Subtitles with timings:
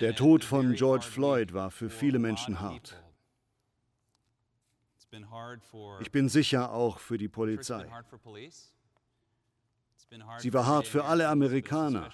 [0.00, 3.02] Der Tod von George Floyd war für viele Menschen hart.
[6.00, 7.86] Ich bin sicher auch für die Polizei.
[10.38, 12.10] Sie war hart für alle Amerikaner,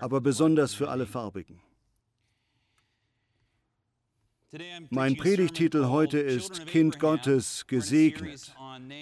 [0.00, 1.60] aber besonders für alle Farbigen.
[4.88, 8.56] Mein Predigtitel heute ist Kind Gottes gesegnet.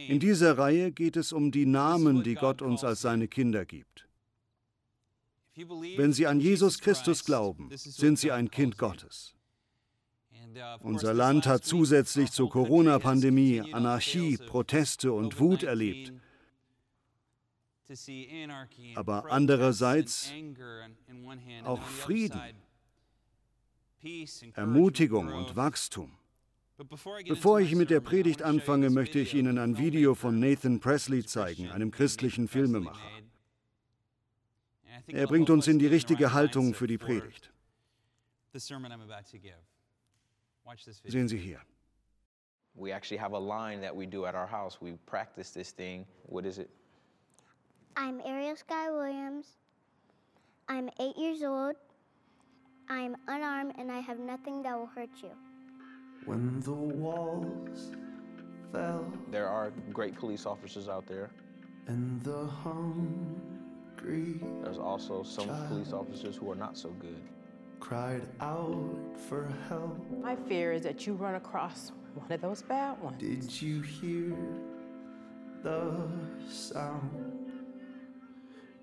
[0.09, 4.06] In dieser Reihe geht es um die Namen, die Gott uns als seine Kinder gibt.
[5.57, 9.35] Wenn Sie an Jesus Christus glauben, sind Sie ein Kind Gottes.
[10.81, 16.13] Unser Land hat zusätzlich zur Corona-Pandemie Anarchie, Proteste und Wut erlebt.
[18.95, 20.33] Aber andererseits
[21.65, 22.41] auch Frieden,
[24.55, 26.13] Ermutigung und Wachstum.
[27.27, 31.71] Bevor ich mit der Predigt anfange, möchte ich Ihnen ein Video von Nathan Presley zeigen,
[31.71, 33.26] einem christlichen Filmemacher.
[35.09, 37.53] Er bringt uns in die richtige Haltung für die Predigt.
[41.05, 41.61] Sehen Sie hier.
[42.75, 44.81] We actually have a line that we do at our house.
[44.83, 46.07] We practice this thing.
[46.29, 46.69] What is it?
[47.97, 49.57] I'm Ariel Sky Williams.
[50.69, 51.77] I'm eight years old.
[52.91, 55.31] I'm unarmed and I have nothing that will hurt you.
[56.27, 57.93] When the walls
[58.73, 59.07] fell.
[59.31, 61.31] There are great police officers out there.
[61.87, 63.56] And the hungry.
[64.03, 67.21] There's also some police officers who are not so good.
[67.81, 68.95] Cried out
[69.29, 69.99] for help.
[70.23, 73.21] My fear is that you run across one of those bad ones.
[73.21, 74.35] Did you hear
[75.63, 76.09] the
[76.49, 77.11] sound?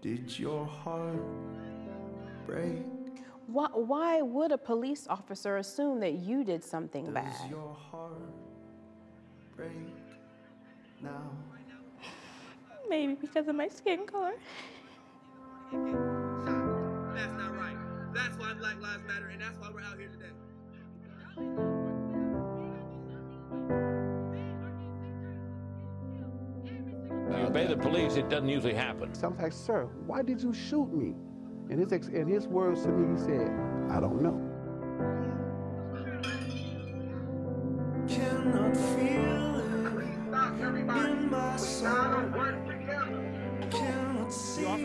[0.02, 1.16] Did your heart
[2.46, 2.84] break?
[3.48, 7.50] Why, why would a police officer assume that you did something Does bad?
[7.50, 8.14] your heart
[9.56, 9.70] break
[11.02, 11.32] now?
[12.90, 14.34] Maybe because of my skin color.
[15.74, 17.78] That's not right.
[18.14, 20.30] That's why Black Lives Matter, and that's why we're out here today.
[27.40, 29.16] You obey the police, it doesn't usually happen.
[29.16, 31.16] Some like, sir, why did you shoot me?
[31.70, 33.52] And his, ex- and his words to me, he said,
[33.90, 34.43] I don't know.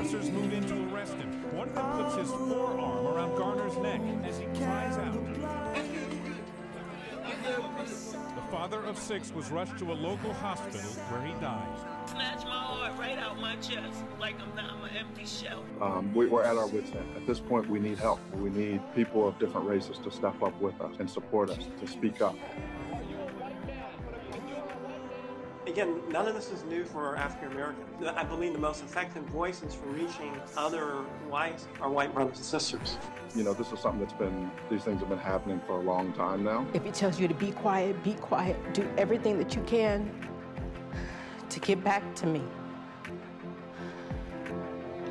[0.09, 1.31] Officers move in to arrest him.
[1.55, 5.13] One of them puts his forearm around Garner's neck as he cries out.
[8.35, 10.81] The father of six was rushed to a local hospital
[11.11, 11.69] where he died.
[12.07, 15.63] Snatch my heart right out my chest like I'm not an empty shell.
[15.83, 17.15] Um, we, we're at our wits' end.
[17.15, 18.21] At this point, we need help.
[18.37, 21.87] We need people of different races to step up with us and support us, to
[21.87, 22.35] speak up.
[25.69, 27.87] Again, none of this is new for African Americans.
[28.17, 32.97] I believe the most effective voices for reaching other whites are white brothers and sisters.
[33.34, 36.15] You know, this is something that's been, these things have been happening for a long
[36.15, 36.67] time now.
[36.73, 38.57] If he tells you to be quiet, be quiet.
[38.73, 40.11] Do everything that you can
[41.51, 42.43] to get back to me.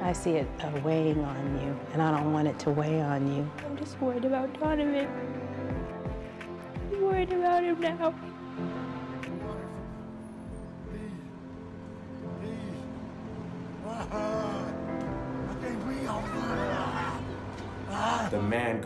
[0.02, 3.32] I see it uh, weighing on you, and I don't want it to weigh on
[3.36, 3.48] you.
[3.64, 5.08] I'm just worried about Donovan.
[6.92, 8.16] I'm worried about him now.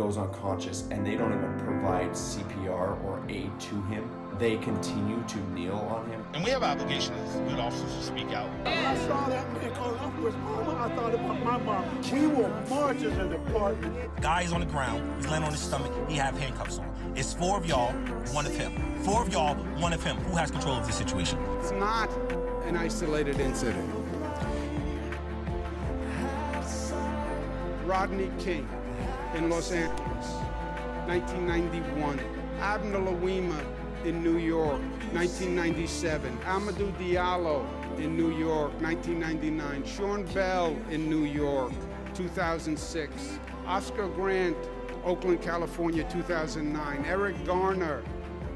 [0.02, 4.10] Goes unconscious and they don't even provide CPR or aid to him.
[4.40, 6.26] They continue to kneel on him.
[6.34, 8.50] And we have obligation as good officers to speak out.
[8.66, 12.02] When I saw that man call off with mama, I thought about my mom.
[12.12, 14.22] We were marchers in the department.
[14.22, 15.08] Guy's on the ground.
[15.18, 15.94] He's laying on his stomach.
[16.10, 17.14] He have handcuffs on.
[17.16, 17.94] It's four of y'all,
[18.34, 18.74] one of him.
[19.04, 20.18] Four of y'all, one of him.
[20.18, 21.38] Who has control of the situation?
[21.60, 22.10] It's not
[22.66, 23.88] an isolated incident.
[27.86, 28.68] Rodney King
[29.36, 30.28] in Los Angeles,
[31.08, 32.20] 1991.
[32.60, 33.60] Abner Lawima
[34.06, 34.82] in New York,
[35.14, 36.38] 1997.
[36.46, 37.66] Amadou Diallo
[37.98, 39.86] in New York, 1999.
[39.86, 41.72] Sean Bell in New York,
[42.14, 43.40] 2006.
[43.66, 44.58] Oscar Grant,
[45.04, 47.06] Oakland, California, 2009.
[47.06, 48.04] Eric Garner,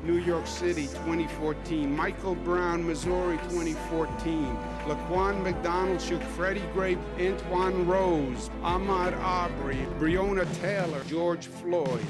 [0.05, 1.93] New York City, 2014.
[1.95, 4.55] Michael Brown, Missouri, 2014.
[4.85, 12.05] Laquan McDonald shook Freddie Gray, Antoine Rose, Ahmad Aubrey, Breonna Taylor, George Floyd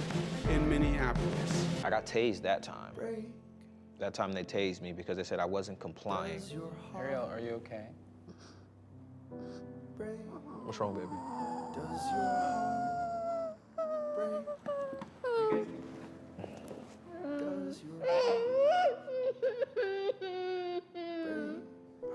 [0.50, 1.68] in Minneapolis.
[1.86, 2.92] I got tased that time.
[3.98, 6.42] That time they tased me because they said I wasn't complying.
[6.98, 7.86] Ariel, are you okay?
[10.66, 11.08] What's wrong, baby?
[11.74, 12.76] Does your heart
[15.50, 15.68] break?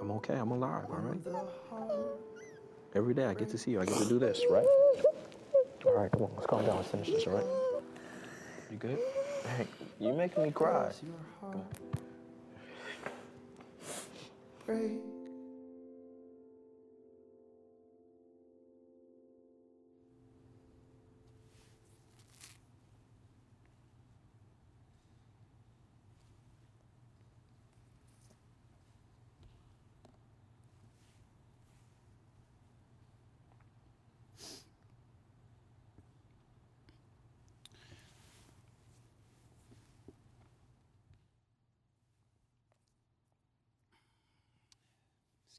[0.01, 0.35] I'm okay.
[0.35, 1.21] I'm alive, all right?
[2.95, 3.81] Every day I get to see you.
[3.81, 4.67] I get to do this, right?
[5.85, 6.77] All All right, come on, let's calm down.
[6.77, 7.47] Let's finish this, all right?
[8.71, 8.99] You good?
[9.57, 9.67] Hey,
[9.99, 10.93] you making me cry.
[11.41, 11.62] Come
[14.69, 15.19] on.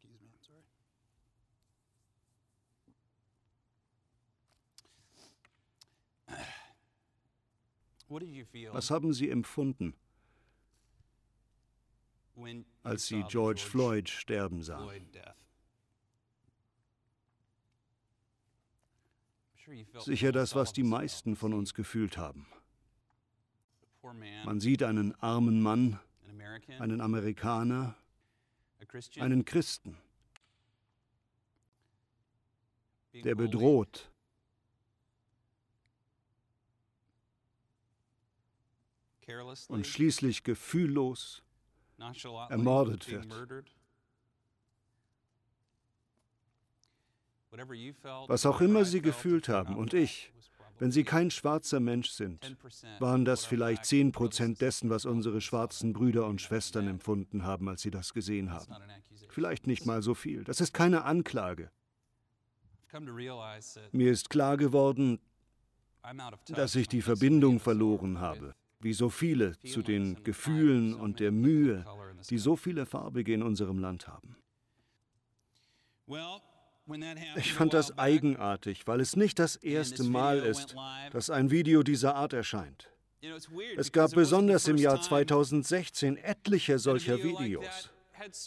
[0.04, 0.64] Excuse me, I'm sorry.
[8.08, 9.94] What did you feel Was haben Sie empfunden,
[12.84, 14.90] als Sie George Floyd sterben sahen?
[20.00, 22.46] Sicher das, was die meisten von uns gefühlt haben.
[24.44, 26.00] Man, sieht einen armen Mann,
[26.80, 27.96] einen Amerikaner,
[29.20, 29.98] einen Christen,
[33.14, 34.10] der bedroht,
[39.70, 41.42] und schließlich gefühllos
[42.50, 43.34] ermordet wird.
[48.28, 49.76] Was auch immer Sie gefühlt haben.
[49.76, 50.32] Und ich,
[50.82, 54.62] wenn Sie kein schwarzer Mensch sind, 10% waren das vielleicht black 10 brothers and Prozent
[54.62, 58.74] dessen, was unsere schwarzen Brüder und Schwestern empfunden haben, als sie das gesehen haben.
[59.30, 60.44] Vielleicht nicht mal so viel.
[60.44, 61.70] Das ist keine Anklage.
[63.92, 65.20] Mir ist klar geworden,
[66.48, 71.86] dass ich die Verbindung verloren habe, wie so viele zu den Gefühlen und der Mühe,
[72.28, 74.36] die so viele Farbige in unserem Land haben.
[77.36, 80.76] Ich fand das eigenartig, weil es nicht das erste Mal ist,
[81.12, 82.90] dass ein Video dieser Art erscheint.
[83.78, 87.92] Es gab besonders im Jahr time 2016 etliche solcher Videos.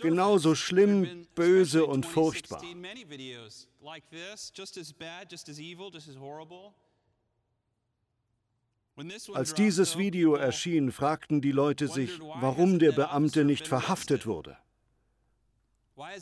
[0.00, 2.60] Genauso schlimm, böse und furchtbar.
[2.60, 6.74] 2016, many videos like this, just as bad, just as evil, just as horrible.
[8.96, 13.66] When this one Als dieses Video erschien, fragten die Leute sich, warum der Beamte nicht
[13.66, 14.56] verhaftet wurde.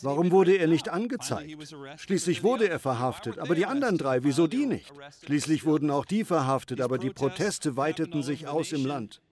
[0.03, 1.57] Warum wurde er nicht angezeigt?
[1.97, 4.93] Schließlich wurde er verhaftet, aber die anderen drei, wieso die nicht?
[5.25, 8.85] Schließlich wurden auch die verhaftet, aber die Proteste weiteten sich aus im.
[8.85, 9.23] Land.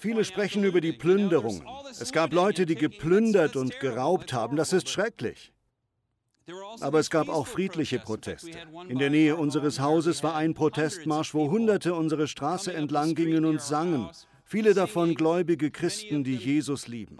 [0.00, 1.64] Viele sprechen über die Plünderungen.
[2.00, 4.56] Es gab Leute, die geplündert und geraubt haben.
[4.56, 5.52] Das ist schrecklich.
[6.80, 8.50] Aber es gab auch friedliche Proteste.
[8.88, 13.62] In der Nähe unseres Hauses war ein Protestmarsch, wo Hunderte unsere Straße entlang gingen und
[13.62, 14.10] sangen.
[14.44, 17.16] Viele davon gläubige Christen, die Jesus lieben.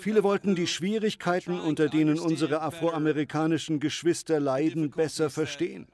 [0.00, 5.88] Viele wollten die Schwierigkeiten, unter denen unsere afroamerikanischen Geschwister leiden, besser verstehen.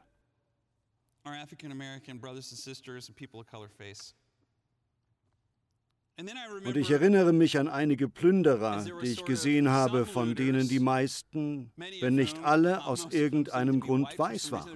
[6.65, 11.73] Und ich erinnere mich an einige Plünderer, die ich gesehen habe, von denen die meisten,
[12.01, 14.69] wenn nicht alle, aus irgendeinem Grund weiß waren.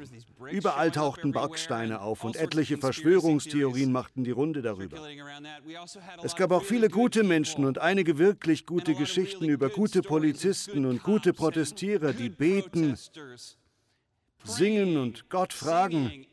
[0.51, 4.99] Überall tauchten Backsteine auf und etliche Verschwörungstheorien machten die Runde darüber.
[6.23, 11.03] Es gab auch viele gute Menschen und einige wirklich gute Geschichten über gute Polizisten und
[11.03, 12.97] gute Protestierer, die beten,
[14.45, 16.27] singen und Gott fragen,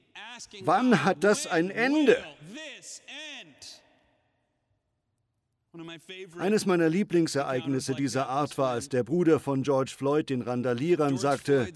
[0.61, 2.17] wann hat das ein Ende?
[6.37, 11.71] Eines meiner Lieblingsereignisse dieser Art war, als der Bruder von George Floyd den Randalierern sagte,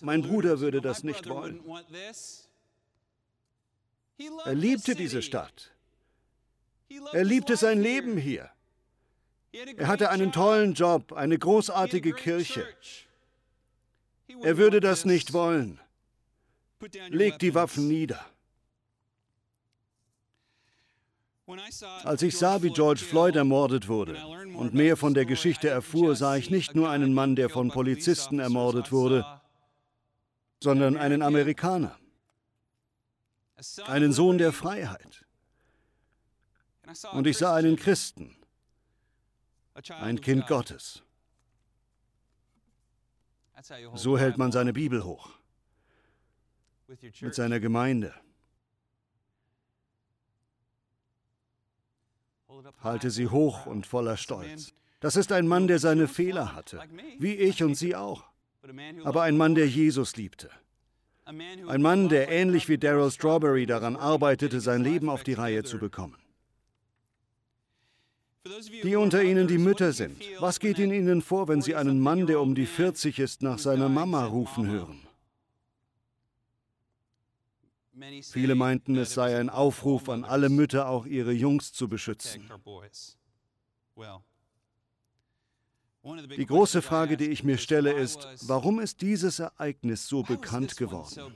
[0.00, 1.62] mein Bruder würde das nicht wollen.
[4.44, 5.72] Er liebte diese Stadt.
[7.12, 8.50] Er liebte sein Leben hier.
[9.52, 12.66] Er hatte einen tollen Job, eine großartige Kirche.
[14.42, 15.80] Er würde das nicht wollen.
[17.08, 18.24] Leg die Waffen nieder.
[22.04, 24.24] Als ich sah, wie George Floyd ermordet wurde
[24.56, 28.38] und mehr von der Geschichte erfuhr, sah ich nicht nur einen Mann, der von Polizisten
[28.38, 29.24] ermordet wurde,
[30.60, 31.98] sondern einen Amerikaner,
[33.86, 35.24] einen Sohn der Freiheit.
[37.12, 38.36] Und ich sah einen Christen,
[39.88, 41.02] ein Kind Gottes.
[43.94, 45.30] So hält man seine Bibel hoch,
[47.20, 48.14] mit seiner Gemeinde.
[52.82, 54.72] Halte sie hoch und voller Stolz.
[55.00, 56.80] Das ist ein Mann, der seine Fehler hatte,
[57.18, 58.24] wie ich und Sie auch.
[59.04, 60.50] Aber ein Mann, der Jesus liebte.
[61.24, 65.78] Ein Mann, der ähnlich wie Daryl Strawberry daran arbeitete, sein Leben auf die Reihe zu
[65.78, 66.16] bekommen.
[68.82, 72.26] Die unter Ihnen die Mütter sind, was geht in Ihnen vor, wenn Sie einen Mann,
[72.26, 75.06] der um die 40 ist, nach seiner Mama rufen hören?
[78.22, 82.48] Viele meinten, es sei ein Aufruf an alle Mütter, auch ihre Jungs zu beschützen.
[86.36, 91.34] Die große Frage, die ich mir stelle, ist, warum ist dieses Ereignis so bekannt geworden?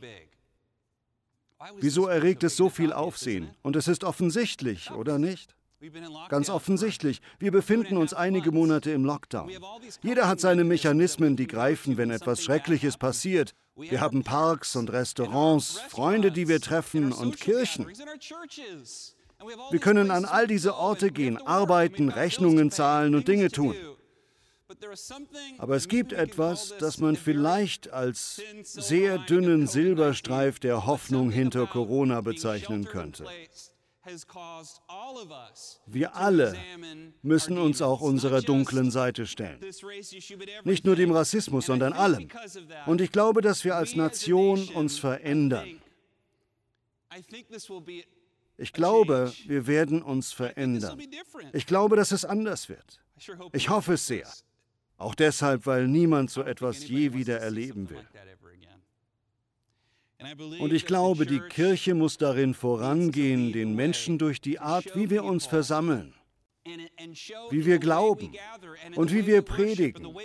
[1.80, 3.50] Wieso erregt es so viel Aufsehen?
[3.62, 5.54] Und es ist offensichtlich, oder nicht?
[6.28, 9.50] Ganz offensichtlich, wir befinden uns einige Monate im Lockdown.
[10.02, 13.54] Jeder hat seine Mechanismen, die greifen, wenn etwas Schreckliches passiert.
[13.76, 17.86] Wir haben Parks und Restaurants, Freunde, die wir treffen und Kirchen.
[19.70, 23.74] Wir können an all diese Orte gehen, arbeiten, Rechnungen zahlen und Dinge tun.
[25.58, 32.20] Aber es gibt etwas, das man vielleicht als sehr dünnen Silberstreif der Hoffnung hinter Corona
[32.20, 33.26] bezeichnen könnte.
[35.86, 36.56] Wir alle
[37.22, 39.60] müssen uns auch unserer dunklen Seite stellen.
[40.64, 42.28] Nicht nur dem Rassismus, sondern allem.
[42.86, 45.80] Und ich glaube, dass wir als Nation uns verändern.
[48.56, 51.00] Ich glaube, wir werden uns verändern.
[51.52, 53.00] Ich glaube, dass es anders wird.
[53.52, 54.28] Ich hoffe es sehr.
[54.96, 58.06] Auch deshalb, weil niemand so etwas je wieder erleben will.
[60.60, 65.24] Und ich glaube, die Kirche muss darin vorangehen, den Menschen durch die Art, wie wir
[65.24, 66.14] uns versammeln,
[67.50, 68.32] wie wir glauben
[68.96, 70.16] und wie wir predigen,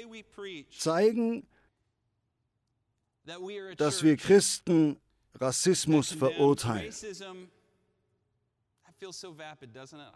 [0.78, 1.46] zeigen,
[3.78, 4.98] dass wir Christen
[5.36, 6.94] Rassismus verurteilen.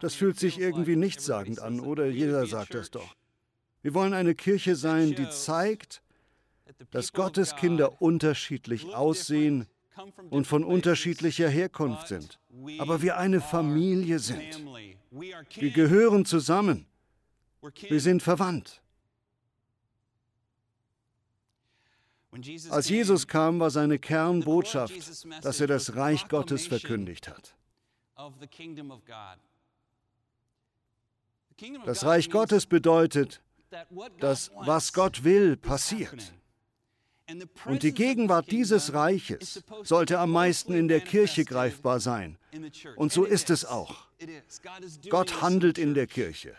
[0.01, 3.15] Das fühlt sich irgendwie nichtssagend an, oder jeder sagt das doch.
[3.81, 6.01] Wir wollen eine Kirche sein, die zeigt,
[6.91, 9.67] dass Gottes Kinder unterschiedlich aussehen
[10.29, 12.39] und von unterschiedlicher Herkunft sind,
[12.79, 14.65] aber wir eine Familie sind.
[15.11, 16.85] Wir gehören zusammen.
[17.89, 18.81] Wir sind verwandt.
[22.69, 24.93] Als Jesus kam, war seine Kernbotschaft,
[25.43, 27.55] dass er das Reich Gottes verkündigt hat.
[31.85, 33.41] Das Reich Gottes bedeutet,
[34.19, 36.33] dass was Gott will, passiert.
[37.65, 42.37] Und die Gegenwart dieses Reiches sollte am meisten in der Kirche greifbar sein.
[42.95, 44.07] Und so ist es auch.
[45.09, 46.55] Gott handelt in der Kirche.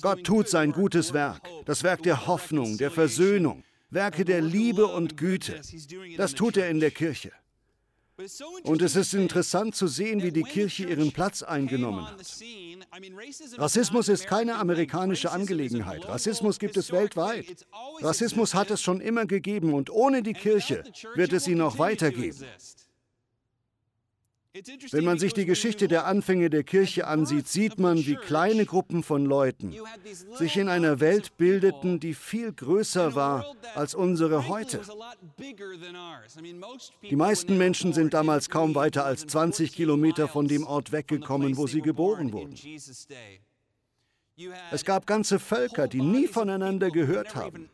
[0.00, 5.16] Gott tut sein gutes Werk, das Werk der Hoffnung, der Versöhnung, Werke der Liebe und
[5.18, 5.60] Güte.
[6.16, 7.32] Das tut er in der Kirche.
[8.62, 12.20] Und es ist interessant zu sehen, wie die Kirche ihren Platz eingenommen hat.
[13.58, 16.08] Rassismus ist keine amerikanische Angelegenheit.
[16.08, 17.66] Rassismus gibt es weltweit.
[18.00, 22.44] Rassismus hat es schon immer gegeben und ohne die Kirche wird es ihn noch weitergeben.
[24.90, 29.02] Wenn man sich die Geschichte der Anfänge der Kirche ansieht, sieht man, wie kleine Gruppen
[29.02, 29.74] von Leuten
[30.34, 34.80] sich in einer Welt bildeten, die viel größer war als unsere heute.
[37.02, 41.66] Die meisten Menschen sind damals kaum weiter als 20 Kilometer von dem Ort weggekommen, wo
[41.66, 42.54] sie geboren wurden.
[44.70, 47.70] Es gab ganze Völker, die nie voneinander gehört haben.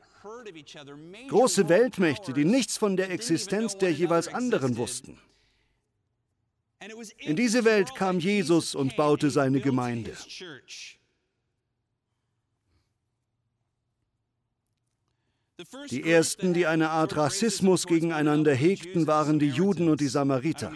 [1.29, 5.19] Große Weltmächte, die nichts von der Existenz der jeweils anderen wussten.
[7.19, 10.13] In diese Welt kam Jesus und baute seine Gemeinde.
[15.91, 20.73] Die ersten, die eine Art Rassismus gegeneinander hegten, waren die Juden und die Samariter.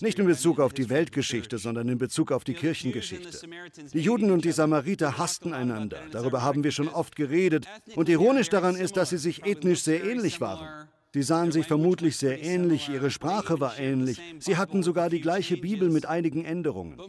[0.00, 3.46] Nicht in Bezug auf die Weltgeschichte, sondern in Bezug auf die Kirchengeschichte.
[3.92, 6.02] Die Juden und die Samariter hassten einander.
[6.10, 7.66] Darüber haben wir schon oft geredet.
[7.94, 10.88] Und ironisch daran ist, dass sie sich ethnisch sehr ähnlich waren.
[11.14, 15.56] Sie sahen sich vermutlich sehr ähnlich, ihre Sprache war ähnlich, sie hatten sogar die gleiche
[15.56, 17.00] Bibel mit einigen Änderungen.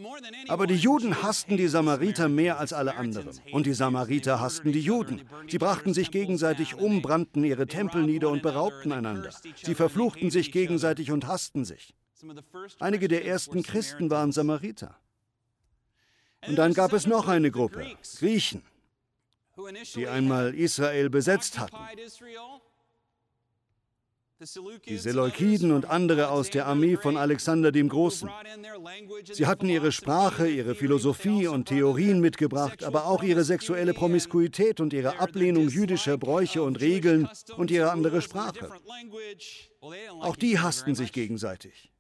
[0.48, 3.38] Aber die Juden hassten die Samariter mehr als alle anderen.
[3.52, 5.24] Und die Samariter hassten die Juden.
[5.50, 9.32] Sie brachten sich gegenseitig um, brannten ihre Tempel nieder und beraubten einander.
[9.62, 11.94] Sie verfluchten sich gegenseitig und hassten sich.
[12.80, 14.96] Einige der ersten Christen waren Samariter.
[16.48, 17.86] Und dann gab es noch eine Gruppe,
[18.18, 18.64] Griechen,
[19.96, 21.76] die einmal Israel besetzt hatten.
[24.88, 28.30] Die Seleukiden und andere aus der Armee von Alexander dem Großen.
[29.30, 34.94] Sie hatten ihre Sprache, ihre Philosophie und Theorien mitgebracht, aber auch ihre sexuelle Promiskuität und
[34.94, 37.28] ihre Ablehnung jüdischer Bräuche und Regeln
[37.58, 38.70] und ihre andere Sprache.
[40.22, 41.92] Auch die hassten sich gegenseitig.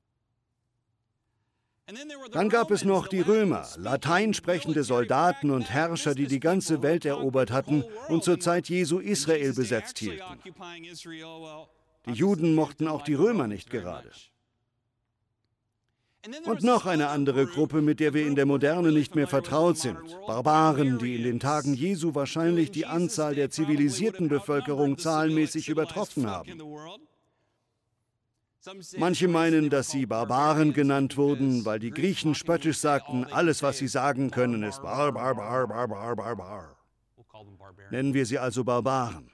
[2.32, 7.52] Dann gab es noch die Römer, lateinsprechende Soldaten und Herrscher, die die ganze Welt erobert
[7.52, 10.24] hatten und zur Zeit Jesu Israel besetzt hielten.
[12.06, 14.10] Die Juden mochten auch die Römer nicht gerade.
[16.46, 19.98] Und noch eine andere Gruppe, mit der wir in der Moderne nicht mehr vertraut sind.
[20.28, 26.62] Barbaren, die in den Tagen Jesu wahrscheinlich die Anzahl der zivilisierten Bevölkerung zahlenmäßig übertroffen haben.
[28.98, 33.88] Manche meinen, dass sie Barbaren genannt wurden, weil die Griechen spöttisch sagten, alles, was sie
[33.88, 36.78] sagen können, ist bar, bar, bar, bar, bar, bar, bar.
[37.92, 39.32] Nennen wir sie also Barbaren.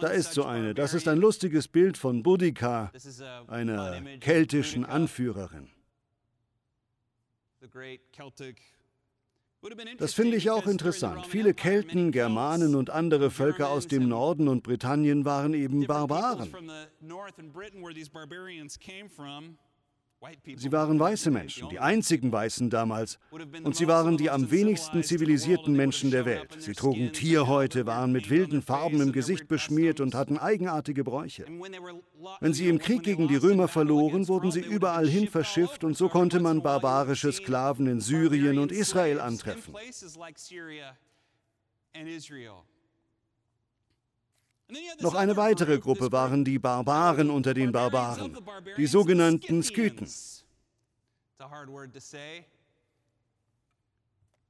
[0.00, 0.74] Da ist so eine.
[0.74, 2.90] Das ist ein lustiges Bild von Boudica,
[3.46, 5.70] einer keltischen Anführerin.
[9.98, 11.26] Das finde ich auch interessant.
[11.26, 16.52] Viele Kelten, Germanen und andere Völker aus dem Norden und Britannien waren eben Barbaren.
[20.56, 23.18] Sie waren weiße Menschen, die einzigen Weißen damals,
[23.64, 26.56] und sie waren die am wenigsten zivilisierten Menschen der Welt.
[26.60, 31.46] Sie trugen Tierhäute, waren mit wilden Farben im Gesicht beschmiert und hatten eigenartige Bräuche.
[32.40, 36.08] Wenn sie im Krieg gegen die Römer verloren, wurden sie überall hin verschifft und so
[36.08, 39.74] konnte man barbarische Sklaven in Syrien und Israel antreffen.
[45.00, 48.36] Noch eine weitere Gruppe waren die Barbaren unter den Barbaren,
[48.76, 50.08] die sogenannten Skythen.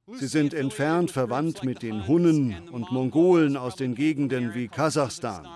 [0.07, 5.47] Sie sind entfernt verwandt mit den Hunnen und Mongolen aus den Gegenden wie Kasachstan.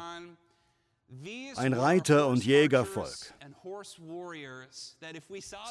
[1.56, 3.34] Ein Reiter- und Jägervolk.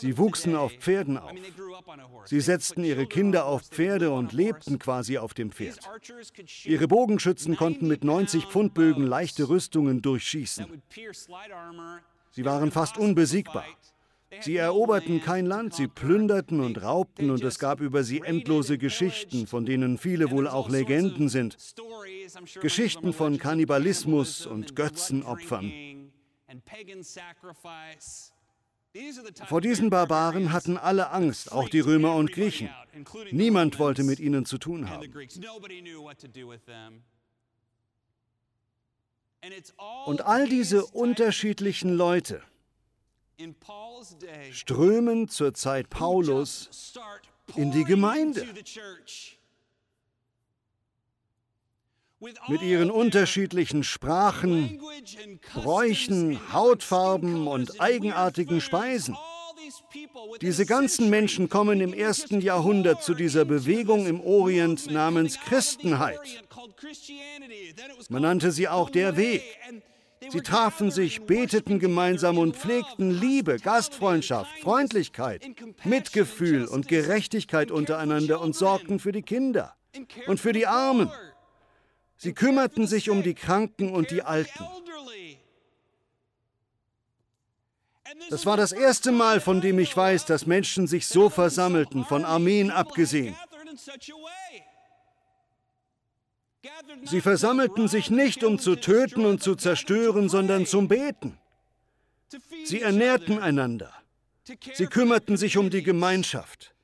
[0.01, 1.33] Sie wuchsen auf Pferden auf.
[2.25, 5.79] Sie setzten ihre Kinder auf Pferde und lebten quasi auf dem Pferd.
[6.65, 10.83] Ihre Bogenschützen konnten mit 90 Pfundbögen leichte Rüstungen durchschießen.
[12.31, 13.65] Sie waren fast unbesiegbar.
[14.41, 19.47] Sie eroberten kein Land, sie plünderten und raubten und es gab über sie endlose Geschichten,
[19.47, 21.57] von denen viele wohl auch Legenden sind.
[22.61, 25.73] Geschichten von Kannibalismus und Götzenopfern.
[29.47, 32.71] Vor diesen Barbaren hatten alle Angst, auch die Römer und Griechen.
[33.31, 35.13] Niemand wollte mit ihnen zu tun haben.
[40.07, 42.43] Und all diese unterschiedlichen Leute
[44.51, 46.95] strömen zur Zeit Paulus
[47.55, 48.47] in die Gemeinde.
[52.49, 54.81] Mit ihren unterschiedlichen Sprachen,
[55.55, 59.17] Bräuchen, Hautfarben und eigenartigen Speisen.
[60.41, 66.21] Diese ganzen Menschen kommen im ersten Jahrhundert zu dieser Bewegung im Orient namens Christenheit.
[68.09, 69.43] Man nannte sie auch der Weg.
[70.29, 75.47] Sie trafen sich, beteten gemeinsam und pflegten Liebe, Gastfreundschaft, Freundlichkeit,
[75.85, 79.77] Mitgefühl und Gerechtigkeit untereinander und sorgten für die Kinder
[80.27, 81.11] und für die Armen.
[82.17, 84.65] Sie kümmerten sich um die Kranken und die Alten.
[88.31, 92.25] Das war das erste Mal, von dem ich weiß, dass Menschen sich so versammelten, von
[92.25, 93.37] Armeen abgesehen.
[97.05, 101.39] Sie versammelten sich nicht, um zu töten und zu zerstören, sondern zum Beten.
[102.65, 103.93] Sie ernährten einander.
[104.75, 106.75] Sie kümmerten sich um die Gemeinschaft.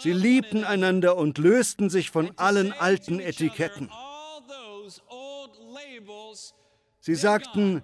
[0.00, 3.90] Sie liebten einander und lösten sich von allen alten Etiketten.
[7.02, 7.82] Sie sagten,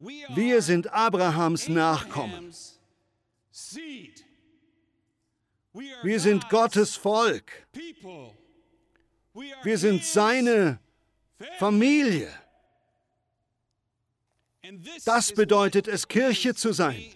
[0.00, 2.52] wir sind Abrahams Nachkommen.
[6.02, 7.68] Wir sind Gottes Volk.
[9.62, 10.80] Wir sind seine
[11.58, 12.28] Familie.
[15.04, 17.12] Das bedeutet es, Kirche zu sein.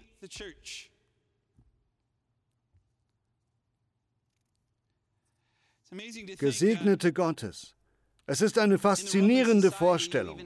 [6.38, 7.74] Gesegnete Gottes.
[8.26, 10.38] Es ist eine faszinierende Vorstellung.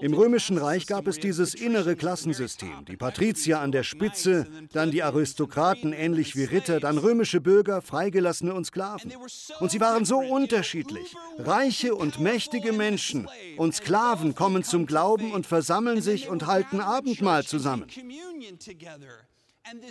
[0.00, 2.84] Im Römischen Reich gab es dieses innere Klassensystem.
[2.84, 8.54] Die Patrizier an der Spitze, dann die Aristokraten ähnlich wie Ritter, dann römische Bürger, Freigelassene
[8.54, 9.12] und Sklaven.
[9.58, 11.16] Und sie waren so unterschiedlich.
[11.38, 17.44] Reiche und mächtige Menschen und Sklaven kommen zum Glauben und versammeln sich und halten Abendmahl
[17.44, 17.88] zusammen.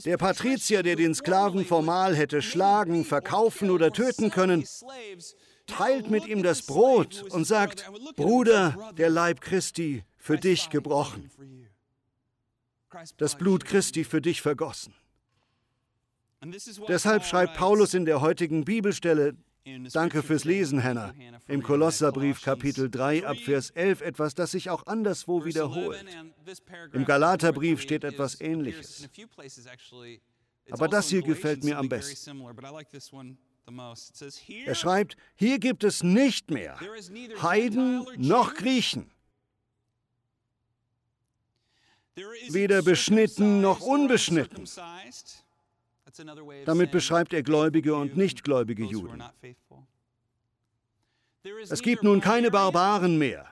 [0.06, 4.66] Der Patrizier, der den Sklaven formal hätte schlagen, verkaufen oder töten können,
[5.68, 11.30] teilt mit ihm das Brot und sagt, Bruder, der Leib Christi für dich gebrochen,
[13.18, 14.94] das Blut Christi für dich vergossen.
[16.88, 19.36] Deshalb schreibt Paulus in der heutigen Bibelstelle,
[19.94, 21.14] danke fürs Lesen, Hannah,
[21.48, 26.04] im Kolosserbrief Kapitel 3 ab Vers 11 etwas, das sich auch anderswo wiederholt.
[26.92, 29.08] Im Galaterbrief steht etwas Ähnliches.
[30.70, 32.44] Aber das hier gefällt mir am besten.
[34.66, 36.78] Er schreibt, hier gibt es nicht mehr
[37.42, 39.10] Heiden noch Griechen,
[42.50, 44.68] weder beschnitten noch unbeschnitten,
[46.66, 49.24] Damit beschreibt er gläubige und nichtgläubige Juden.
[51.70, 53.48] Es gibt nun keine Barbaren mehr,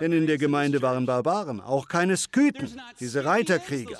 [0.00, 3.98] denn in der Gemeinde waren Barbaren, auch keine Skythen, diese Reiterkrieger.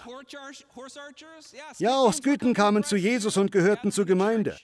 [1.78, 4.58] Ja, auch Skythen kamen zu Jesus und gehörten zur Gemeinde.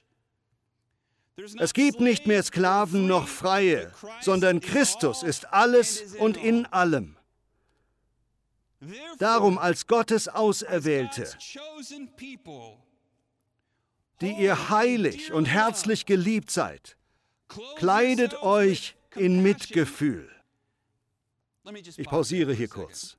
[1.58, 7.16] Es gibt nicht mehr Sklaven noch Freie, sondern Christus ist alles und in allem.
[9.18, 11.28] Darum als Gottes Auserwählte,
[14.20, 16.96] die ihr heilig und herzlich geliebt seid,
[17.76, 20.30] kleidet euch in Mitgefühl.
[21.96, 23.18] Ich pausiere hier kurz.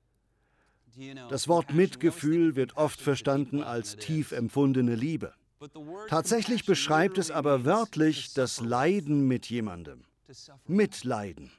[1.29, 5.34] Das Wort Mitgefühl wird oft verstanden als tief empfundene Liebe.
[6.08, 10.04] Tatsächlich beschreibt es aber wörtlich das Leiden mit jemandem.
[10.65, 11.52] Mitleiden.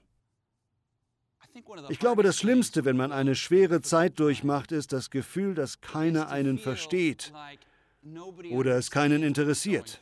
[1.88, 6.28] Ich glaube, das Schlimmste, wenn man eine schwere Zeit durchmacht, ist das Gefühl, dass keiner
[6.28, 7.32] einen versteht
[8.50, 10.00] oder es keinen interessiert.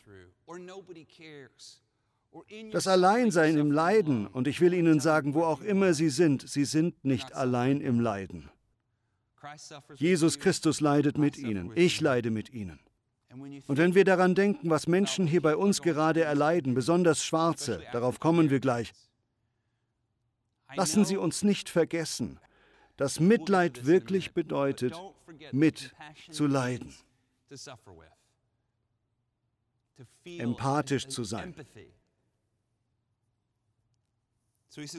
[2.71, 6.65] Das Alleinsein im Leiden, und ich will Ihnen sagen, wo auch immer Sie sind, Sie
[6.65, 8.49] sind nicht allein im Leiden.
[9.97, 12.79] Jesus Christus leidet mit Ihnen, ich leide mit Ihnen.
[13.31, 18.19] Und wenn wir daran denken, was Menschen hier bei uns gerade erleiden, besonders Schwarze, darauf
[18.19, 18.93] kommen wir gleich,
[20.75, 22.41] lassen Sie uns nicht vergessen,
[22.97, 24.95] dass Mitleid wirklich bedeutet,
[25.53, 25.95] mit
[26.31, 26.93] zu leiden,
[30.25, 31.55] empathisch zu sein.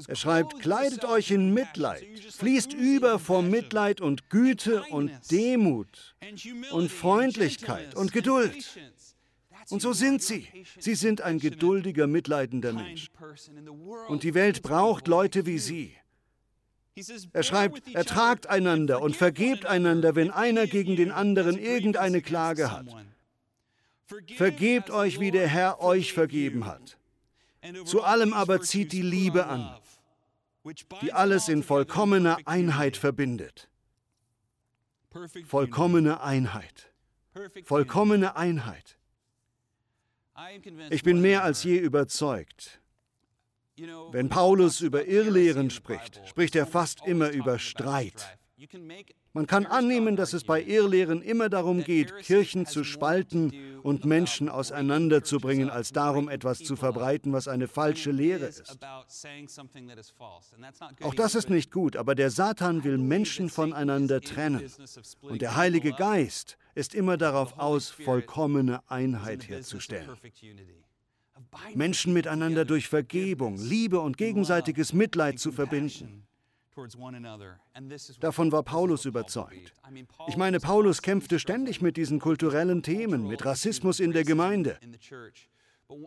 [0.08, 6.16] Er schreibt, kleidet euch in Mitleid, fließt über vor Mitleid und Güte und Demut
[6.72, 8.54] und Freundlichkeit und Geduld.
[9.70, 10.48] Und so sind sie.
[10.80, 13.10] Sie sind ein geduldiger, mitleidender Mensch.
[14.10, 15.96] Und die Welt braucht Leute wie sie.
[17.32, 22.88] Er schreibt, ertragt einander und vergebt einander, wenn einer gegen den anderen irgendeine Klage hat.
[24.36, 26.98] Vergebt euch, wie der Herr euch vergeben hat.
[27.86, 29.78] Zu allem aber zieht die Liebe an,
[31.02, 33.70] die alles in vollkommener Einheit verbindet.
[35.46, 36.92] Vollkommene Einheit.
[37.64, 38.98] Vollkommene Einheit.
[40.90, 42.82] Ich bin mehr als je überzeugt.
[44.12, 48.38] Wenn Paulus über Irrlehren spricht, spricht er fast immer über Streit.
[49.34, 53.52] Man kann annehmen, dass es bei Irrlehren immer darum geht, Kirchen zu spalten
[53.84, 58.78] und Menschen auseinanderzubringen, als darum, etwas zu verbreiten, was eine falsche Lehre ist.
[61.02, 64.70] Auch das ist nicht gut, aber der Satan will Menschen voneinander trennen.
[65.22, 70.10] Und der Heilige Geist ist immer darauf aus, vollkommene Einheit herzustellen.
[71.74, 76.28] Menschen miteinander durch Vergebung, Liebe und gegenseitiges Mitleid zu verbinden.
[78.20, 79.74] Davon war Paulus überzeugt.
[80.28, 84.78] Ich meine, Paulus kämpfte ständig mit diesen kulturellen Themen, mit Rassismus in der Gemeinde.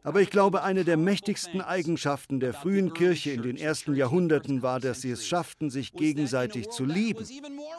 [0.03, 4.81] Aber ich glaube, eine der mächtigsten Eigenschaften der frühen Kirche in den ersten Jahrhunderten war,
[4.81, 7.27] dass sie es schafften, sich gegenseitig zu lieben.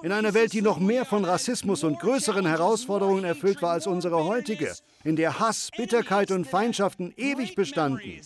[0.04, 4.24] In einer Welt, die noch mehr von Rassismus und größeren Herausforderungen erfüllt war als unsere
[4.26, 8.22] heutige, in der Hass, Bitterkeit und Feindschaften ewig bestanden,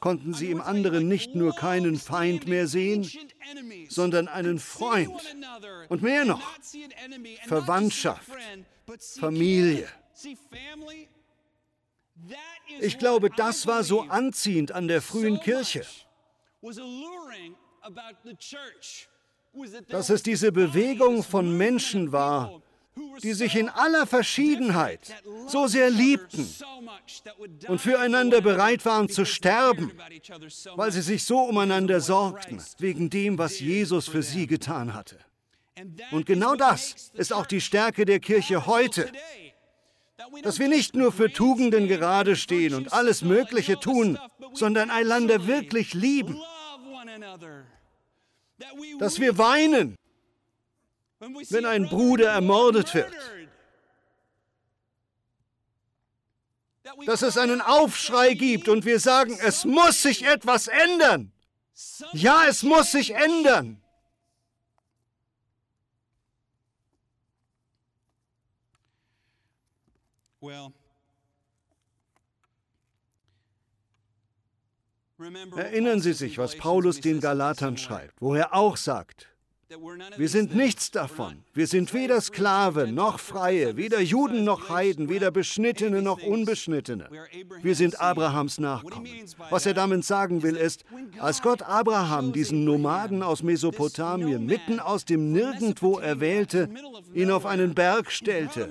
[0.00, 3.08] konnten sie im anderen nicht nur keinen Feind mehr sehen,
[3.88, 5.36] sondern einen Freund.
[5.88, 6.42] Und mehr noch,
[7.46, 8.30] Verwandtschaft,
[9.18, 9.88] Familie.
[12.80, 15.84] Ich glaube, das war so anziehend an der frühen Kirche,
[19.88, 22.62] dass es diese Bewegung von Menschen war,
[23.22, 25.14] die sich in aller Verschiedenheit
[25.46, 26.48] so sehr liebten
[27.68, 29.92] und füreinander bereit waren zu sterben,
[30.74, 35.18] weil sie sich so umeinander sorgten, wegen dem, was Jesus für sie getan hatte.
[36.10, 39.10] Und genau das ist auch die Stärke der Kirche heute
[40.42, 44.18] dass wir nicht nur für Tugenden gerade stehen und alles Mögliche tun,
[44.52, 46.40] sondern einander wirklich lieben.
[48.98, 49.96] Dass wir weinen,
[51.20, 53.12] wenn ein Bruder ermordet wird.
[57.06, 61.32] Dass es einen Aufschrei gibt und wir sagen, es muss sich etwas ändern.
[62.12, 63.80] Ja, es muss sich ändern.
[75.56, 79.27] Erinnern Sie sich, was Paulus den Galatern schreibt, wo er auch sagt,
[80.16, 81.42] Wir sind nichts davon.
[81.52, 87.10] Wir sind weder Sklave noch Freie, weder Juden noch Heiden, weder Beschnittene noch Unbeschnittene.
[87.60, 89.06] Wir sind Abrahams Nachkommen.
[89.50, 90.86] Was er damit sagen will, ist,
[91.18, 96.70] als Gott Abraham, diesen Nomaden aus Mesopotamien, mitten aus dem Nirgendwo erwählte,
[97.12, 98.70] ihn auf einen Berg stellte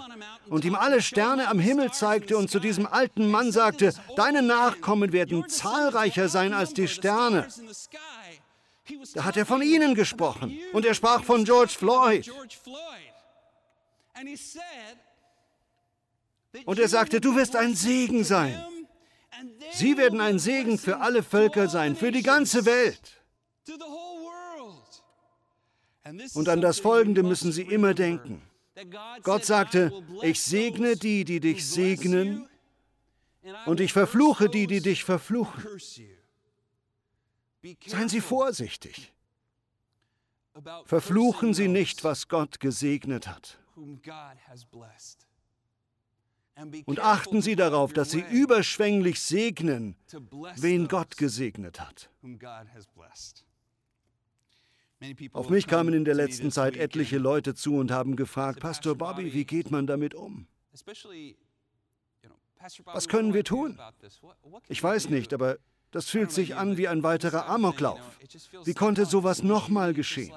[0.50, 5.12] und ihm alle Sterne am Himmel zeigte und zu diesem alten Mann sagte, deine Nachkommen
[5.12, 7.48] werden zahlreicher sein als die Sterne.
[9.14, 10.60] Da hat er von ihnen gesprochen.
[10.74, 12.32] Und er sprach von George Floyd.
[16.66, 18.64] Und er sagte, du wirst ein Segen sein.
[19.74, 23.22] Sie werden ein Segen für alle Völker sein, für die ganze Welt.
[26.34, 28.42] Und an das Folgende müssen Sie immer denken.
[29.24, 32.48] Gott sagte, ich segne die, die dich segnen,
[33.66, 35.64] und ich verfluche die, die dich verfluchen.
[37.86, 39.14] Seien Sie vorsichtig.
[40.86, 43.60] Verfluchen Sie nicht, was Gott gesegnet hat.
[46.86, 49.96] Und achten Sie darauf, dass Sie überschwänglich segnen,
[50.56, 52.10] wen Gott gesegnet hat.
[55.34, 59.34] Auf mich kamen in der letzten Zeit etliche Leute zu und haben gefragt, Pastor Bobby,
[59.34, 60.48] wie geht man damit um?
[62.86, 63.78] Was können wir tun?
[64.68, 65.60] Ich weiß nicht, aber
[65.92, 68.00] das fühlt sich an wie ein weiterer Amoklauf.
[68.66, 70.34] Wie konnte sowas nochmal geschehen?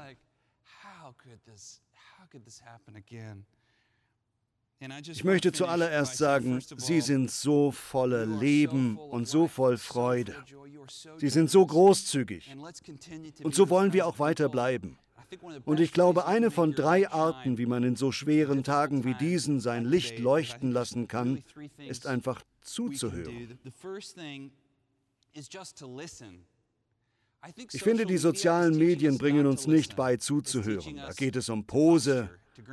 [5.11, 10.35] Ich möchte zuallererst sagen, Sie sind so voller Leben und so voll Freude.
[11.19, 12.57] Sie sind so großzügig.
[13.43, 14.99] Und so wollen wir auch weiter bleiben.
[15.65, 19.61] Und ich glaube, eine von drei Arten, wie man in so schweren Tagen wie diesen
[19.61, 21.45] sein Licht leuchten lassen kann,
[21.77, 23.59] ist einfach zuzuhören.
[27.73, 30.97] Ich finde, die sozialen Medien bringen uns nicht bei, zuzuhören.
[30.97, 32.29] Da geht es um Pose,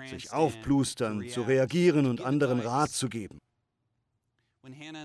[0.09, 3.39] sich aufplustern, zu reagieren und anderen Rat zu geben.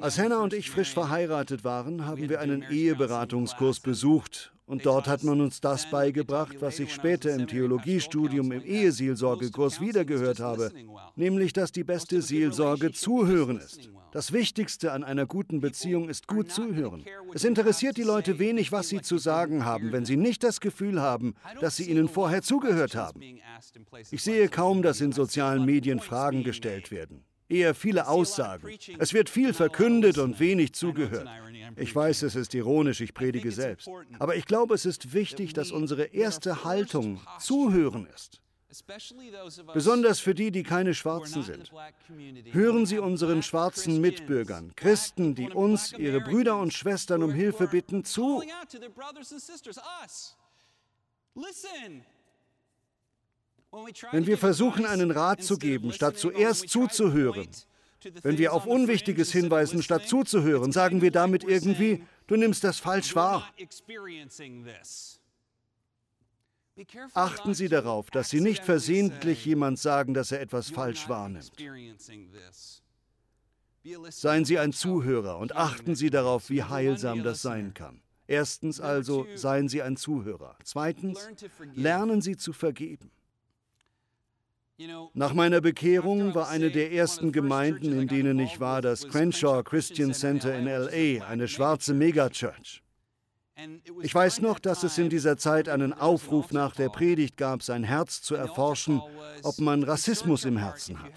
[0.00, 5.22] Als Hannah und ich frisch verheiratet waren, haben wir einen Eheberatungskurs besucht und dort hat
[5.22, 10.72] man uns das beigebracht, was ich später im Theologiestudium im Eheseelsorgekurs wiedergehört habe,
[11.16, 13.90] nämlich dass die beste Seelsorge zuhören ist.
[14.12, 17.04] Das Wichtigste an einer guten Beziehung ist gut zuhören.
[17.32, 21.00] Es interessiert die Leute wenig, was sie zu sagen haben, wenn sie nicht das Gefühl
[21.00, 23.20] haben, dass sie ihnen vorher zugehört haben.
[24.10, 27.24] Ich sehe kaum, dass in sozialen Medien Fragen gestellt werden.
[27.52, 28.68] Eher viele Aussagen.
[28.98, 31.28] Es wird viel verkündet und wenig zugehört.
[31.76, 33.88] Ich weiß, es ist ironisch, ich predige selbst.
[34.18, 38.40] Aber ich glaube, es ist wichtig, dass unsere erste Haltung Zuhören ist.
[39.74, 41.70] Besonders für die, die keine Schwarzen sind.
[42.52, 48.04] Hören Sie unseren schwarzen Mitbürgern, Christen, die uns, ihre Brüder und Schwestern um Hilfe bitten,
[48.04, 48.42] zu.
[54.10, 57.48] Wenn wir versuchen, einen Rat zu geben, statt zuerst zuzuhören,
[58.22, 63.14] wenn wir auf Unwichtiges hinweisen, statt zuzuhören, sagen wir damit irgendwie, du nimmst das falsch
[63.14, 63.48] wahr.
[67.14, 71.52] Achten Sie darauf, dass Sie nicht versehentlich jemand sagen, dass er etwas falsch wahrnimmt.
[74.10, 78.00] Seien Sie ein Zuhörer und achten Sie darauf, wie heilsam das sein kann.
[78.26, 80.56] Erstens also, seien Sie ein Zuhörer.
[80.64, 81.28] Zweitens,
[81.74, 83.10] lernen Sie zu vergeben.
[85.14, 90.14] Nach meiner Bekehrung war eine der ersten Gemeinden, in denen ich war, das Crenshaw Christian
[90.14, 92.82] Center in LA, eine schwarze Megachurch.
[94.02, 97.84] Ich weiß noch, dass es in dieser Zeit einen Aufruf nach der Predigt gab, sein
[97.84, 99.02] Herz zu erforschen,
[99.42, 101.12] ob man Rassismus im Herzen hat.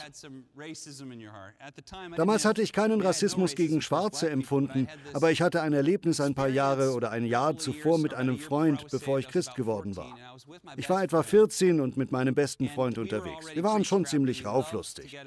[2.17, 6.49] Damals hatte ich keinen Rassismus gegen Schwarze empfunden, aber ich hatte ein Erlebnis ein paar
[6.49, 10.17] Jahre oder ein Jahr zuvor mit einem Freund, bevor ich Christ geworden war.
[10.75, 13.47] Ich war etwa 14 und mit meinem besten Freund unterwegs.
[13.53, 15.17] Wir waren schon ziemlich rauflustig.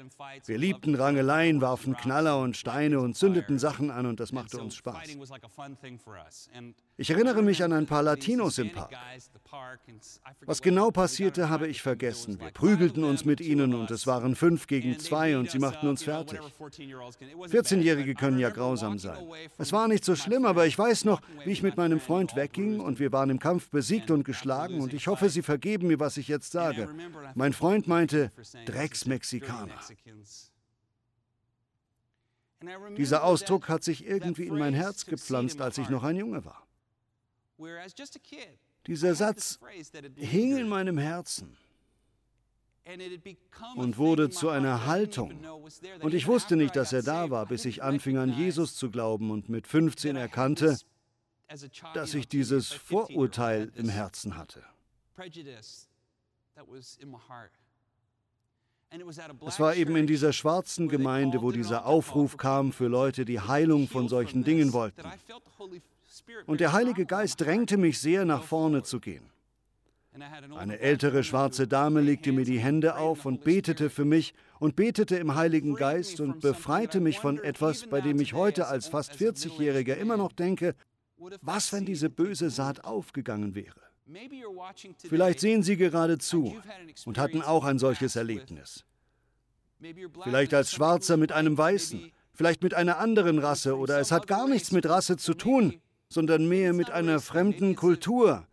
[0.45, 4.75] Wir liebten Rangeleien, warfen Knaller und Steine und zündeten Sachen an und das machte uns
[4.75, 5.17] Spaß.
[6.99, 8.91] Ich erinnere mich an ein paar Latinos im Park.
[10.41, 12.37] Was genau passierte, habe ich vergessen.
[12.41, 16.03] Wir prügelten uns mit ihnen und es waren fünf gegen zwei und sie machten uns
[16.03, 16.41] fertig.
[16.59, 19.17] 14-Jährige können ja grausam sein.
[19.57, 22.81] Es war nicht so schlimm, aber ich weiß noch, wie ich mit meinem Freund wegging
[22.81, 26.17] und wir waren im Kampf besiegt und geschlagen und ich hoffe, Sie vergeben mir, was
[26.17, 26.89] ich jetzt sage.
[27.33, 28.33] Mein Freund meinte,
[28.65, 29.79] Drecksmexikaner.
[32.97, 36.68] Dieser Ausdruck hat sich irgendwie in mein Herz gepflanzt, als ich noch ein Junge war.
[38.87, 39.59] Dieser Satz
[40.15, 41.57] hing in meinem Herzen
[43.75, 45.45] und wurde zu einer Haltung.
[46.01, 49.29] Und ich wusste nicht, dass er da war, bis ich anfing an Jesus zu glauben
[49.31, 50.77] und mit 15 erkannte,
[51.93, 54.63] dass ich dieses Vorurteil im Herzen hatte.
[59.45, 63.87] Es war eben in dieser schwarzen Gemeinde, wo dieser Aufruf kam für Leute, die Heilung
[63.87, 65.03] von solchen Dingen wollten.
[66.45, 69.29] Und der Heilige Geist drängte mich sehr, nach vorne zu gehen.
[70.57, 75.17] Eine ältere schwarze Dame legte mir die Hände auf und betete für mich und betete
[75.17, 79.95] im Heiligen Geist und befreite mich von etwas, bei dem ich heute als fast 40-Jähriger
[79.95, 80.75] immer noch denke,
[81.41, 83.81] was, wenn diese böse Saat aufgegangen wäre?
[84.97, 86.55] Vielleicht sehen Sie gerade zu
[87.05, 88.85] und hatten auch ein solches Erlebnis.
[90.23, 94.47] Vielleicht als Schwarzer mit einem Weißen, vielleicht mit einer anderen Rasse oder es hat gar
[94.47, 95.79] nichts mit Rasse zu tun,
[96.09, 98.47] sondern mehr mit einer fremden Kultur.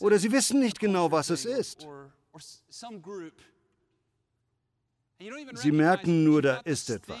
[0.00, 1.86] Oder Sie wissen nicht genau, was es ist.
[5.54, 7.18] Sie merken nur, da ist etwas.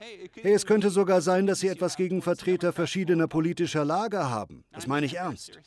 [0.00, 4.64] Hey, es könnte sogar sein, dass Sie etwas gegen Vertreter verschiedener politischer Lager haben.
[4.72, 5.58] Das meine ich ernst.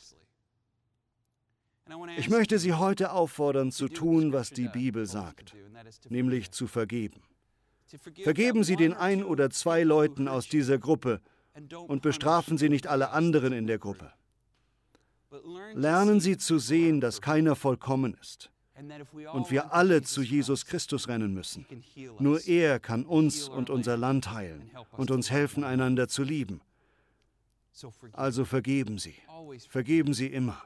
[2.16, 5.54] Ich möchte Sie heute auffordern, zu tun, was die Bibel sagt,
[6.08, 7.22] nämlich zu vergeben.
[8.22, 11.20] Vergeben Sie den ein oder zwei Leuten aus dieser Gruppe
[11.86, 14.12] und bestrafen Sie nicht alle anderen in der Gruppe.
[15.74, 18.50] Lernen Sie zu sehen, dass keiner vollkommen ist
[19.32, 21.66] und wir alle zu Jesus Christus rennen müssen.
[22.18, 26.60] Nur er kann uns und unser Land heilen und uns helfen, einander zu lieben.
[28.12, 29.14] Also vergeben Sie.
[29.68, 30.60] Vergeben Sie immer.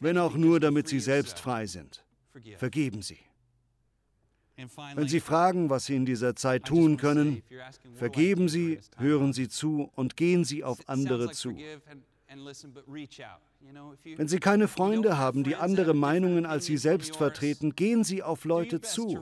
[0.00, 2.04] Wenn auch nur, damit Sie selbst frei sind.
[2.56, 3.18] Vergeben Sie.
[4.94, 7.42] Wenn Sie fragen, was Sie in dieser Zeit tun können,
[7.94, 11.56] vergeben Sie, hören Sie zu und gehen Sie auf andere zu.
[14.16, 18.44] Wenn Sie keine Freunde haben, die andere Meinungen als Sie selbst vertreten, gehen Sie auf
[18.44, 19.20] Leute zu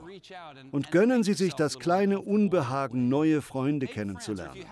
[0.71, 4.65] und gönnen Sie sich das kleine Unbehagen, neue Freunde kennenzulernen.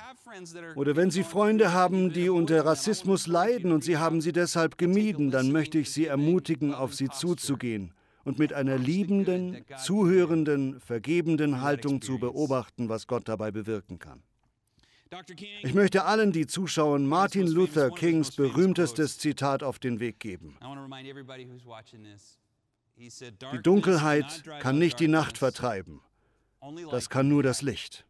[0.76, 5.32] Oder wenn Sie Freunde haben, die unter Rassismus leiden und Sie haben sie deshalb gemieden,
[5.32, 7.93] dann möchte ich Sie ermutigen, auf sie zuzugehen
[8.24, 14.24] und mit einer liebenden, zuhörenden, vergebenden Haltung zu beobachten, was Gott dabei bewirken kann.
[15.62, 20.58] Ich möchte allen, die zuschauen, Martin Luther Kings berühmtestes Zitat auf den Weg geben.
[22.98, 26.02] Die Dunkelheit kann nicht die Nacht vertreiben.
[26.92, 28.06] Das kann nur das Licht.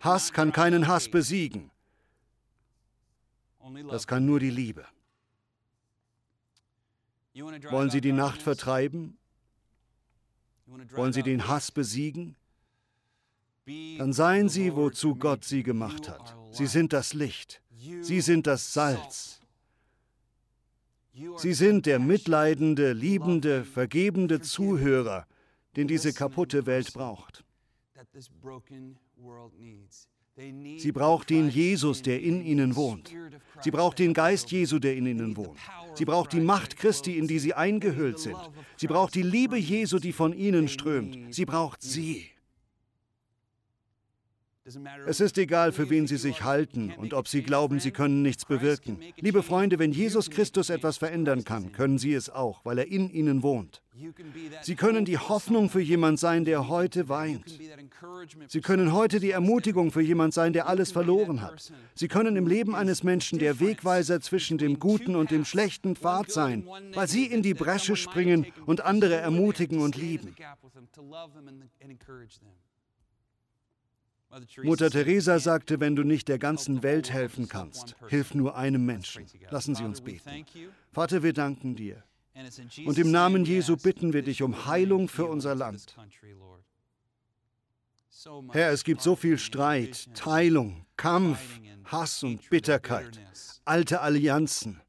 [0.00, 1.70] Hass kann keinen Hass besiegen.
[3.88, 4.84] Das kann nur die Liebe.
[7.42, 9.16] Wollen Sie die Nacht vertreiben?
[10.66, 12.36] Wollen Sie den Hass besiegen?
[13.98, 16.36] dann seien sie, wozu Gott sie gemacht hat.
[16.52, 17.62] Sie sind das Licht.
[18.00, 19.40] Sie sind das Salz.
[21.36, 25.26] Sie sind der mitleidende, liebende, vergebende Zuhörer,
[25.76, 27.44] den diese kaputte Welt braucht.
[30.76, 33.12] Sie braucht den Jesus, der in ihnen wohnt.
[33.60, 35.58] Sie braucht den Geist Jesu, der in ihnen wohnt.
[35.94, 38.38] Sie braucht die Macht Christi, in die sie eingehüllt sind.
[38.76, 41.34] Sie braucht die Liebe Jesu, die von ihnen strömt.
[41.34, 42.30] Sie braucht sie.
[45.06, 48.44] Es ist egal, für wen Sie sich halten und ob Sie glauben, Sie können nichts
[48.44, 48.98] bewirken.
[49.16, 53.08] Liebe Freunde, wenn Jesus Christus etwas verändern kann, können Sie es auch, weil er in
[53.08, 53.82] Ihnen wohnt.
[54.62, 57.58] Sie können die Hoffnung für jemand sein, der heute weint.
[58.46, 61.72] Sie können heute die Ermutigung für jemand sein, der alles verloren hat.
[61.94, 66.30] Sie können im Leben eines Menschen der Wegweiser zwischen dem guten und dem schlechten Pfad
[66.30, 70.34] sein, weil Sie in die Bresche springen und andere ermutigen und lieben.
[74.62, 79.24] Mutter Teresa sagte, wenn du nicht der ganzen Welt helfen kannst, hilf nur einem Menschen.
[79.50, 80.44] Lassen Sie uns beten.
[80.92, 82.02] Vater, wir danken dir.
[82.84, 85.96] Und im Namen Jesu bitten wir dich um Heilung für unser Land.
[88.52, 93.20] Herr, es gibt so viel Streit, Teilung, Kampf, Hass und Bitterkeit,
[93.64, 94.80] alte Allianzen,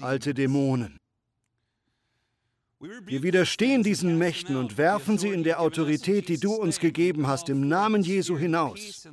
[0.00, 0.98] alte Dämonen.
[2.80, 7.48] Wir widerstehen diesen Mächten und werfen sie in der Autorität, die du uns gegeben hast,
[7.48, 9.06] im Namen Jesu hinaus.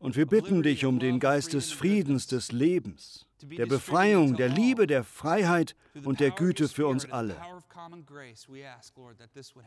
[0.00, 4.86] Und wir bitten dich um den Geist des Friedens, des Lebens, der Befreiung, der Liebe,
[4.86, 7.36] der Freiheit und der Güte für uns alle.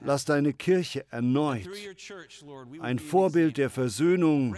[0.02, 1.69] Lass deine Kirche erneut
[2.80, 4.56] ein Vorbild der Versöhnung,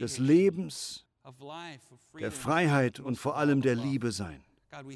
[0.00, 1.06] des Lebens,
[2.18, 4.42] der Freiheit und vor allem der Liebe sein.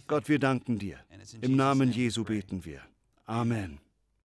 [0.08, 0.98] Gott, wir danken dir.
[1.40, 2.80] Im Namen Jesu beten wir.
[3.26, 3.78] Amen.